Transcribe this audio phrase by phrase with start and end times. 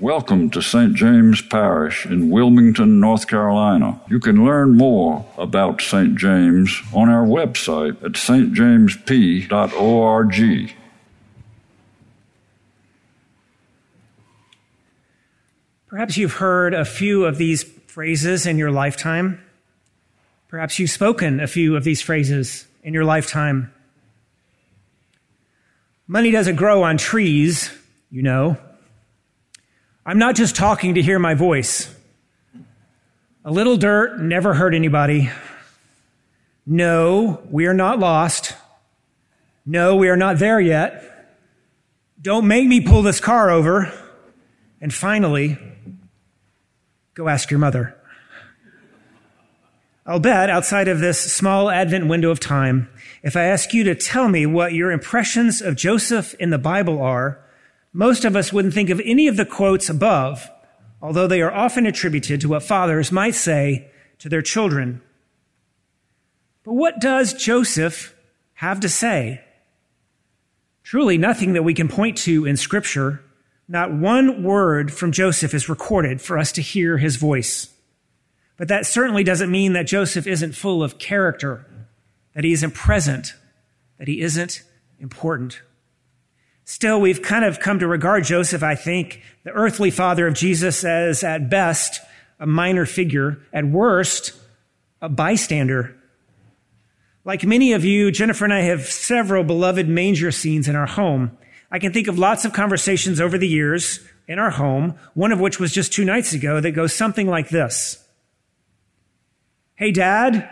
[0.00, 0.94] Welcome to St.
[0.94, 4.00] James Parish in Wilmington, North Carolina.
[4.08, 6.14] You can learn more about St.
[6.14, 10.76] James on our website at stjamesp.org.
[15.88, 19.42] Perhaps you've heard a few of these phrases in your lifetime.
[20.46, 23.74] Perhaps you've spoken a few of these phrases in your lifetime.
[26.06, 27.76] Money doesn't grow on trees,
[28.12, 28.58] you know.
[30.08, 31.94] I'm not just talking to hear my voice.
[33.44, 35.30] A little dirt never hurt anybody.
[36.64, 38.54] No, we are not lost.
[39.66, 41.36] No, we are not there yet.
[42.22, 43.92] Don't make me pull this car over.
[44.80, 45.58] And finally,
[47.12, 47.94] go ask your mother.
[50.06, 52.88] I'll bet outside of this small Advent window of time,
[53.22, 56.98] if I ask you to tell me what your impressions of Joseph in the Bible
[57.02, 57.44] are,
[57.92, 60.50] most of us wouldn't think of any of the quotes above,
[61.00, 65.00] although they are often attributed to what fathers might say to their children.
[66.64, 68.14] But what does Joseph
[68.54, 69.42] have to say?
[70.82, 73.22] Truly nothing that we can point to in scripture.
[73.68, 77.68] Not one word from Joseph is recorded for us to hear his voice.
[78.56, 81.66] But that certainly doesn't mean that Joseph isn't full of character,
[82.34, 83.34] that he isn't present,
[83.98, 84.62] that he isn't
[84.98, 85.60] important.
[86.68, 90.84] Still, we've kind of come to regard Joseph, I think, the earthly father of Jesus,
[90.84, 92.02] as at best
[92.38, 94.34] a minor figure, at worst,
[95.00, 95.96] a bystander.
[97.24, 101.38] Like many of you, Jennifer and I have several beloved manger scenes in our home.
[101.70, 105.40] I can think of lots of conversations over the years in our home, one of
[105.40, 108.06] which was just two nights ago, that goes something like this
[109.74, 110.46] Hey, Dad,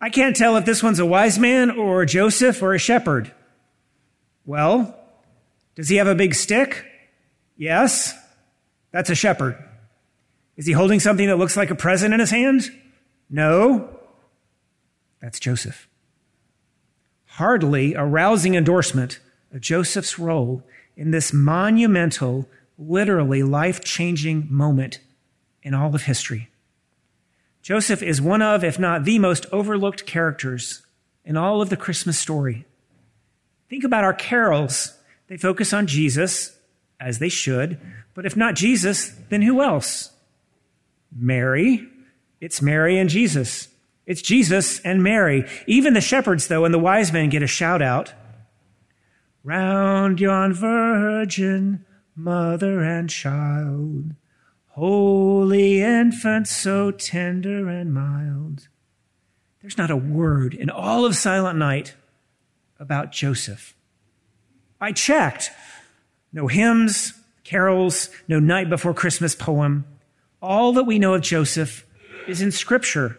[0.00, 3.30] I can't tell if this one's a wise man or Joseph or a shepherd.
[4.46, 4.98] Well,
[5.74, 6.84] does he have a big stick?
[7.56, 8.14] Yes.
[8.90, 9.56] That's a shepherd.
[10.56, 12.70] Is he holding something that looks like a present in his hand?
[13.30, 13.88] No.
[15.20, 15.88] That's Joseph.
[17.26, 19.18] Hardly a rousing endorsement
[19.52, 20.62] of Joseph's role
[20.96, 25.00] in this monumental, literally life changing moment
[25.62, 26.50] in all of history.
[27.62, 30.82] Joseph is one of, if not the most overlooked characters
[31.24, 32.66] in all of the Christmas story.
[33.70, 34.98] Think about our carols
[35.32, 36.54] they focus on Jesus,
[37.00, 37.80] as they should,
[38.12, 40.10] but if not Jesus, then who else?
[41.10, 41.88] Mary.
[42.38, 43.68] It's Mary and Jesus.
[44.04, 45.48] It's Jesus and Mary.
[45.66, 48.12] Even the shepherds, though, and the wise men get a shout out.
[49.42, 54.14] Round yon virgin, mother and child,
[54.66, 58.68] holy infant, so tender and mild.
[59.62, 61.94] There's not a word in all of Silent Night
[62.78, 63.74] about Joseph.
[64.82, 65.52] I checked.
[66.32, 67.12] No hymns,
[67.44, 69.86] carols, no night before Christmas poem.
[70.42, 71.86] All that we know of Joseph
[72.26, 73.16] is in Scripture.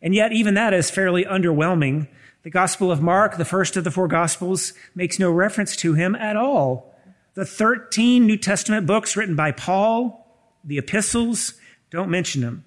[0.00, 2.06] And yet, even that is fairly underwhelming.
[2.44, 6.14] The Gospel of Mark, the first of the four Gospels, makes no reference to him
[6.14, 6.94] at all.
[7.34, 10.24] The 13 New Testament books written by Paul,
[10.62, 11.54] the epistles,
[11.90, 12.64] don't mention him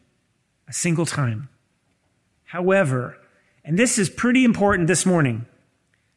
[0.68, 1.48] a single time.
[2.44, 3.18] However,
[3.64, 5.46] and this is pretty important this morning,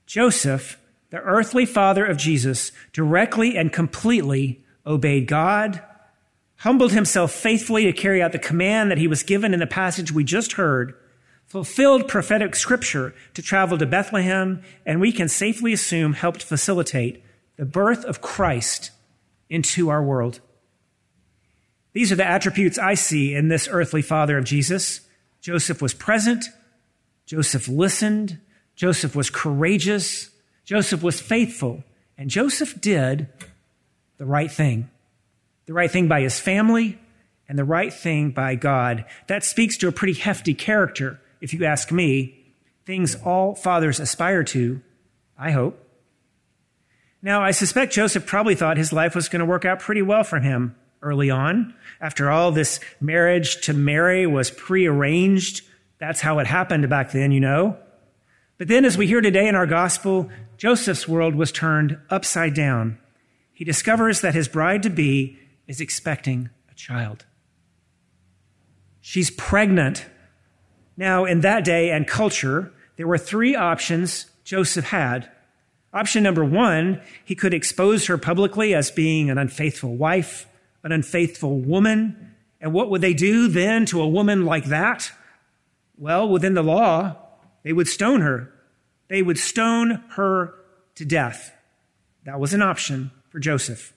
[0.06, 0.78] Joseph
[1.10, 5.82] the earthly father of Jesus, directly and completely obeyed God,
[6.56, 10.12] humbled himself faithfully to carry out the command that he was given in the passage
[10.12, 10.94] we just heard,
[11.46, 17.24] fulfilled prophetic scripture to travel to Bethlehem, and we can safely assume helped facilitate
[17.56, 18.90] the birth of Christ
[19.48, 20.40] into our world.
[21.92, 25.00] These are the attributes I see in this earthly father of Jesus.
[25.40, 26.44] Joseph was present.
[27.26, 28.38] Joseph listened.
[28.76, 30.30] Joseph was courageous.
[30.68, 31.82] Joseph was faithful,
[32.18, 33.26] and Joseph did
[34.18, 34.90] the right thing.
[35.64, 36.98] The right thing by his family
[37.48, 39.06] and the right thing by God.
[39.28, 42.52] That speaks to a pretty hefty character, if you ask me.
[42.84, 44.82] Things all fathers aspire to,
[45.38, 45.82] I hope.
[47.22, 50.22] Now, I suspect Joseph probably thought his life was going to work out pretty well
[50.22, 51.72] for him early on.
[51.98, 55.62] After all, this marriage to Mary was prearranged.
[55.98, 57.78] That's how it happened back then, you know.
[58.58, 62.98] But then, as we hear today in our gospel, Joseph's world was turned upside down.
[63.52, 65.38] He discovers that his bride to be
[65.68, 67.24] is expecting a child.
[69.00, 70.06] She's pregnant.
[70.96, 75.30] Now, in that day and culture, there were three options Joseph had.
[75.92, 80.48] Option number one, he could expose her publicly as being an unfaithful wife,
[80.82, 82.34] an unfaithful woman.
[82.60, 85.12] And what would they do then to a woman like that?
[85.96, 87.16] Well, within the law,
[87.68, 88.50] they would stone her.
[89.08, 90.54] They would stone her
[90.94, 91.52] to death.
[92.24, 93.92] That was an option for Joseph.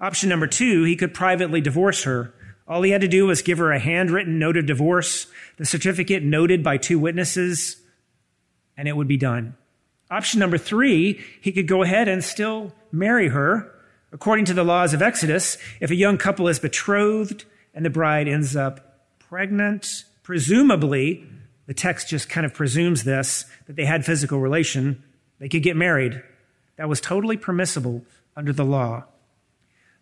[0.00, 2.34] Option number two, he could privately divorce her.
[2.66, 5.28] All he had to do was give her a handwritten note of divorce,
[5.58, 7.76] the certificate noted by two witnesses,
[8.76, 9.54] and it would be done.
[10.10, 13.72] Option number three, he could go ahead and still marry her.
[14.10, 18.26] According to the laws of Exodus, if a young couple is betrothed and the bride
[18.26, 21.24] ends up pregnant, presumably,
[21.66, 25.02] the text just kind of presumes this, that they had physical relation,
[25.38, 26.22] they could get married.
[26.76, 28.04] That was totally permissible
[28.36, 29.04] under the law.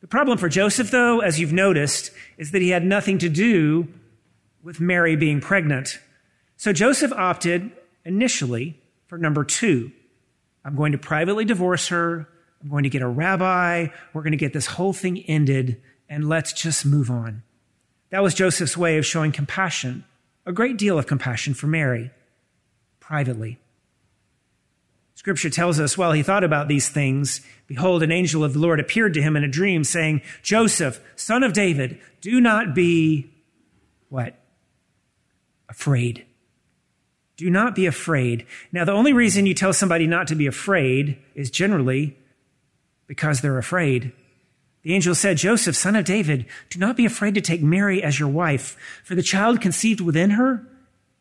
[0.01, 3.89] The problem for Joseph, though, as you've noticed, is that he had nothing to do
[4.63, 5.99] with Mary being pregnant.
[6.57, 7.71] So Joseph opted
[8.05, 9.93] initially for number two.
[10.65, 12.29] I'm going to privately divorce her.
[12.63, 13.89] I'm going to get a rabbi.
[14.13, 17.43] We're going to get this whole thing ended, and let's just move on.
[18.11, 20.05] That was Joseph's way of showing compassion,
[20.46, 22.11] a great deal of compassion for Mary,
[23.00, 23.58] privately.
[25.14, 28.81] Scripture tells us while he thought about these things, behold, an angel of the Lord
[28.81, 33.31] appeared to him in a dream, saying, Joseph, son of David, do not be
[34.08, 34.38] what?
[35.69, 36.26] Afraid.
[37.37, 38.46] Do not be afraid.
[38.70, 42.17] Now, the only reason you tell somebody not to be afraid is generally
[43.06, 44.12] because they're afraid.
[44.85, 48.21] The angel said, Joseph, son of David, do not be afraid to take Mary as
[48.21, 50.67] your wife, for the child conceived within her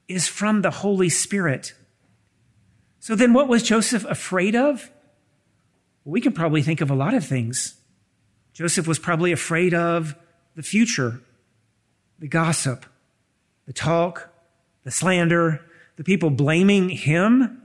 [0.10, 1.74] is from the Holy Spirit.
[3.00, 4.92] So then, what was Joseph afraid of?
[6.04, 7.75] Well, we can probably think of a lot of things.
[8.51, 10.16] Joseph was probably afraid of
[10.56, 11.21] the future,
[12.19, 12.86] the gossip,
[13.66, 14.30] the talk,
[14.83, 15.62] the slander,
[15.95, 17.62] the people blaming him.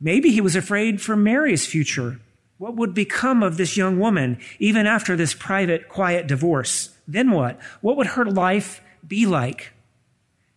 [0.00, 2.20] Maybe he was afraid for Mary's future.
[2.58, 6.90] What would become of this young woman even after this private, quiet divorce?
[7.06, 7.60] Then what?
[7.80, 9.72] What would her life be like?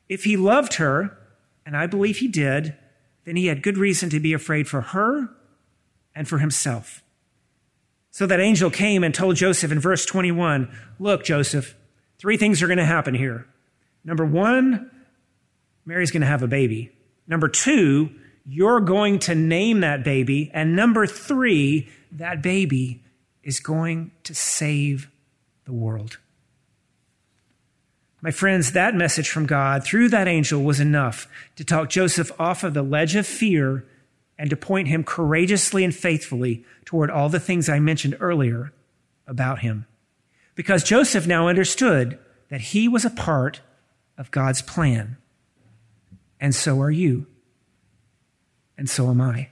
[0.09, 1.17] If he loved her,
[1.65, 2.75] and I believe he did,
[3.23, 5.29] then he had good reason to be afraid for her
[6.15, 7.03] and for himself.
[8.09, 10.69] So that angel came and told Joseph in verse 21
[10.99, 11.75] Look, Joseph,
[12.19, 13.47] three things are going to happen here.
[14.03, 14.89] Number one,
[15.85, 16.91] Mary's going to have a baby.
[17.27, 18.09] Number two,
[18.45, 20.51] you're going to name that baby.
[20.53, 23.03] And number three, that baby
[23.43, 25.09] is going to save
[25.65, 26.17] the world.
[28.21, 32.63] My friends, that message from God through that angel was enough to talk Joseph off
[32.63, 33.85] of the ledge of fear
[34.37, 38.73] and to point him courageously and faithfully toward all the things I mentioned earlier
[39.25, 39.87] about him.
[40.53, 43.61] Because Joseph now understood that he was a part
[44.17, 45.17] of God's plan
[46.41, 47.27] and so are you.
[48.81, 49.49] And so am I.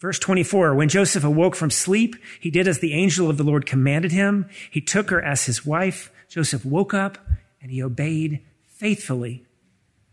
[0.00, 3.66] Verse 24 When Joseph awoke from sleep, he did as the angel of the Lord
[3.66, 4.50] commanded him.
[4.68, 6.10] He took her as his wife.
[6.28, 7.18] Joseph woke up
[7.62, 9.44] and he obeyed faithfully.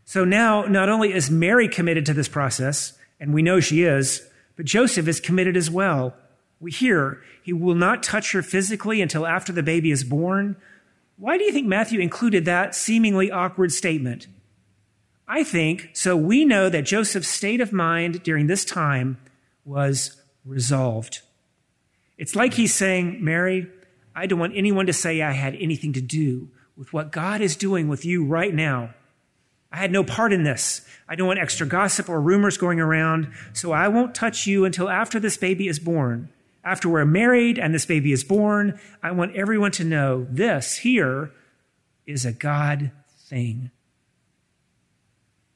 [0.05, 4.21] So now, not only is Mary committed to this process, and we know she is,
[4.55, 6.13] but Joseph is committed as well.
[6.59, 10.55] We hear he will not touch her physically until after the baby is born.
[11.17, 14.27] Why do you think Matthew included that seemingly awkward statement?
[15.27, 16.15] I think so.
[16.15, 19.17] We know that Joseph's state of mind during this time
[19.65, 21.21] was resolved.
[22.17, 23.67] It's like he's saying, Mary,
[24.15, 27.55] I don't want anyone to say I had anything to do with what God is
[27.55, 28.93] doing with you right now.
[29.71, 30.81] I had no part in this.
[31.09, 34.89] I don't want extra gossip or rumors going around, so I won't touch you until
[34.89, 36.29] after this baby is born.
[36.63, 41.31] After we're married and this baby is born, I want everyone to know this here
[42.05, 42.91] is a God
[43.27, 43.71] thing.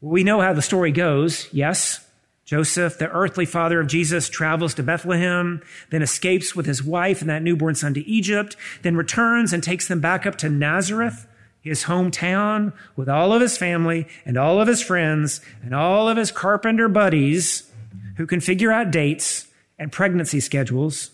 [0.02, 2.06] We know how the story goes, yes.
[2.46, 7.30] Joseph, the earthly father of Jesus, travels to Bethlehem, then escapes with his wife and
[7.30, 11.28] that newborn son to Egypt, then returns and takes them back up to Nazareth,
[11.60, 16.16] his hometown, with all of his family and all of his friends and all of
[16.16, 17.70] his carpenter buddies
[18.16, 21.12] who can figure out dates and pregnancy schedules.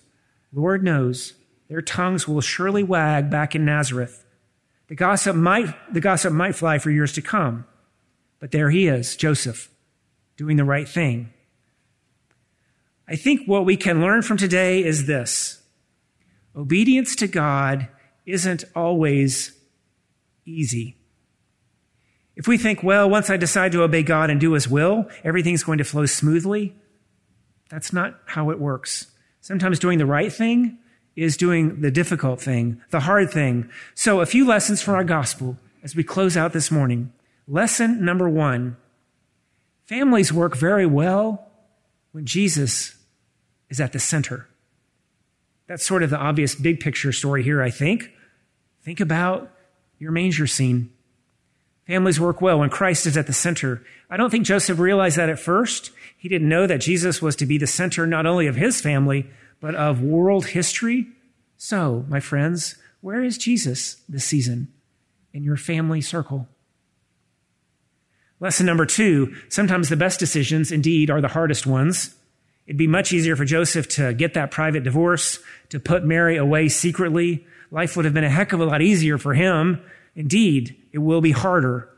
[0.54, 1.34] Lord knows
[1.68, 4.24] their tongues will surely wag back in Nazareth.
[4.88, 7.66] The gossip might, the gossip might fly for years to come.
[8.43, 9.69] But there he is, Joseph,
[10.35, 11.31] doing the right thing.
[13.07, 15.63] I think what we can learn from today is this
[16.53, 17.88] obedience to God
[18.25, 19.57] isn't always
[20.45, 20.97] easy.
[22.35, 25.63] If we think, well, once I decide to obey God and do His will, everything's
[25.63, 26.75] going to flow smoothly,
[27.69, 29.09] that's not how it works.
[29.39, 30.79] Sometimes doing the right thing
[31.15, 33.69] is doing the difficult thing, the hard thing.
[33.95, 37.13] So, a few lessons from our gospel as we close out this morning.
[37.47, 38.77] Lesson number one
[39.85, 41.47] families work very well
[42.12, 42.95] when Jesus
[43.69, 44.47] is at the center.
[45.67, 48.12] That's sort of the obvious big picture story here, I think.
[48.83, 49.51] Think about
[49.97, 50.91] your manger scene.
[51.88, 53.83] Families work well when Christ is at the center.
[54.09, 55.91] I don't think Joseph realized that at first.
[56.17, 59.29] He didn't know that Jesus was to be the center not only of his family,
[59.59, 61.07] but of world history.
[61.57, 64.71] So, my friends, where is Jesus this season
[65.33, 66.47] in your family circle?
[68.40, 72.16] Lesson number two sometimes the best decisions, indeed, are the hardest ones.
[72.66, 76.70] It'd be much easier for Joseph to get that private divorce, to put Mary away
[76.70, 77.46] secretly.
[77.72, 79.82] Life would have been a heck of a lot easier for him.
[80.16, 81.90] Indeed, it will be harder,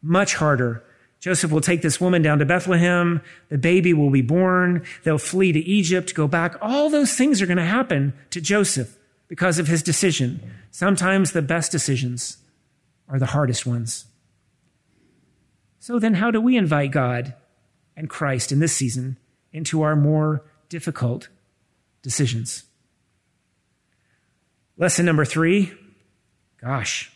[0.00, 0.82] much harder.
[1.20, 3.22] Joseph will take this woman down to Bethlehem.
[3.48, 4.84] The baby will be born.
[5.04, 6.54] They'll flee to Egypt, go back.
[6.60, 8.96] All those things are going to happen to Joseph
[9.28, 10.40] because of his decision.
[10.70, 12.38] Sometimes the best decisions
[13.08, 14.04] are the hardest ones.
[15.84, 17.34] So then, how do we invite God
[17.94, 19.18] and Christ in this season
[19.52, 21.28] into our more difficult
[22.00, 22.64] decisions?
[24.78, 25.74] Lesson number three
[26.58, 27.12] gosh,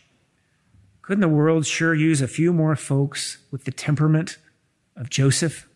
[1.01, 4.37] couldn't the world sure use a few more folks with the temperament
[4.95, 5.67] of Joseph?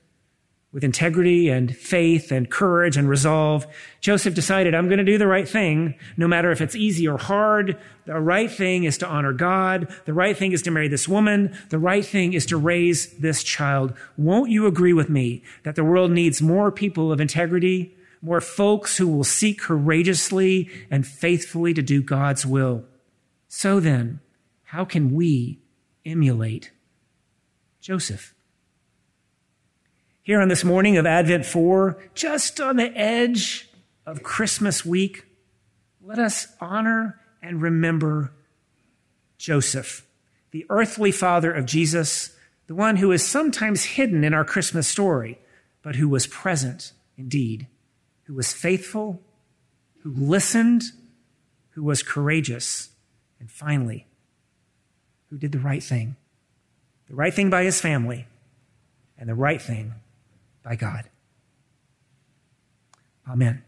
[0.74, 3.68] With integrity and faith and courage and resolve,
[4.02, 7.20] Joseph decided, I'm going to do the right thing, no matter if it's easy or
[7.20, 7.80] hard.
[8.06, 9.94] The right thing is to honor God.
[10.06, 11.56] The right thing is to marry this woman.
[11.70, 13.94] The right thing is to raise this child.
[14.18, 18.98] Won't you agree with me that the world needs more people of integrity, more folks
[18.98, 22.84] who will seek courageously and faithfully to do God's will?
[23.48, 24.22] So then,
[24.64, 25.60] how can we
[26.04, 26.72] emulate
[27.80, 28.33] Joseph?
[30.26, 33.70] Here on this morning of Advent 4, just on the edge
[34.06, 35.26] of Christmas week,
[36.02, 38.32] let us honor and remember
[39.38, 40.08] Joseph,
[40.52, 42.34] the earthly father of Jesus,
[42.68, 45.40] the one who is sometimes hidden in our Christmas story,
[45.82, 47.68] but who was present indeed,
[48.24, 49.22] who was faithful,
[50.04, 50.84] who listened,
[51.72, 52.92] who was courageous,
[53.42, 54.08] and finally,
[55.30, 56.16] who did the right thing.
[57.10, 58.26] The right thing by his family,
[59.18, 59.96] and the right thing
[60.64, 61.10] by God.
[63.30, 63.64] Amen.